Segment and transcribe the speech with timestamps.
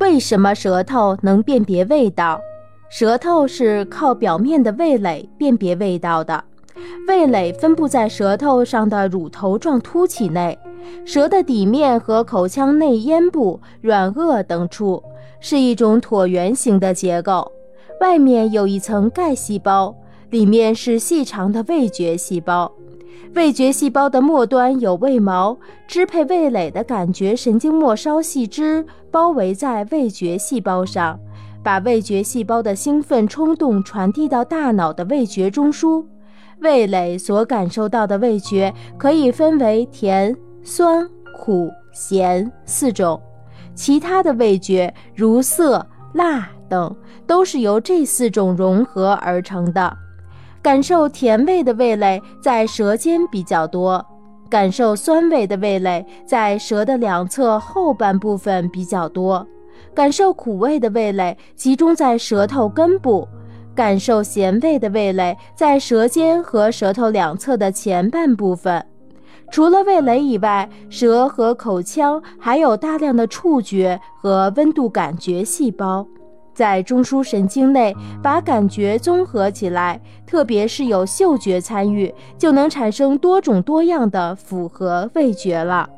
[0.00, 2.40] 为什么舌头能辨别味道？
[2.88, 6.44] 舌头是靠表面的味蕾辨别味道的。
[7.08, 10.56] 味蕾分布在舌头上的乳头状突起内，
[11.04, 15.02] 舌的底面和口腔内咽部、软腭等处
[15.40, 17.50] 是一种椭圆形的结构，
[18.00, 19.94] 外面有一层盖细胞，
[20.30, 22.70] 里面是细长的味觉细胞。
[23.34, 31.18] 味觉细胞的末端有味毛，支配味蕾的感觉神经末梢细枝包围在味觉细胞上，
[31.62, 36.04] 把味觉细胞的兴奋冲动传递到大脑的味觉中枢。
[36.60, 41.06] 味蕾所感受到的味觉可以分为甜、酸、
[41.36, 43.20] 苦、咸四种，
[43.74, 49.94] 其他的味觉如色、辣等都是由这四种融合而成的。
[50.66, 54.04] 感受甜味的味蕾在舌尖比较多，
[54.50, 59.46] 感受酸味的味蕾在舌的两侧后半部分比较多，
[59.94, 63.28] 感受苦味的味蕾集中在舌头根部。
[63.76, 68.84] 感受咸味的味蕾在舌尖和舌头两侧的前半部分。
[69.52, 76.04] 除了味蕾以外，舌和口腔还有大量的触觉和温度感觉细胞，
[76.56, 80.00] 在中枢神经内把感觉综合起来。
[80.26, 85.88] 特别是有嗅觉参与，就能产生多种多样的复合味觉了。